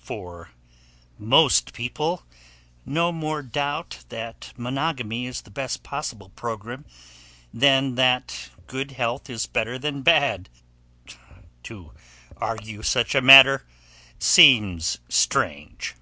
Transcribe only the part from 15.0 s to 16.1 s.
strange.